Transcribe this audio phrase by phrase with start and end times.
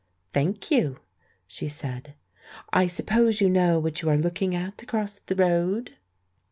[0.29, 0.99] "Thank you,"
[1.45, 2.15] she said.
[2.73, 5.93] "I suppose you know what you are looking at across the road?"